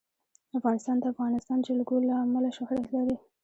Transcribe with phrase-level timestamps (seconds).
[0.57, 3.15] افغانستان د د افغانستان جلکو له امله شهرت لري.